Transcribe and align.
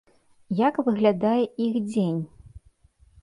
Як 0.67 0.77
выглядае 0.87 1.43
іх 1.65 1.77
дзень? 1.89 2.17